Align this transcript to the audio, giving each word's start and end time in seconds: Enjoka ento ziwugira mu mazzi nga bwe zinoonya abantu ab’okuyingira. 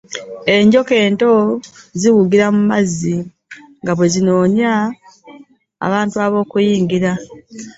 Enjoka 0.55 0.93
ento 1.05 1.31
ziwugira 1.99 2.45
mu 2.55 2.61
mazzi 2.69 3.15
nga 3.81 3.91
bwe 3.95 4.07
zinoonya 4.13 4.71
abantu 5.85 6.15
ab’okuyingira. 6.25 7.11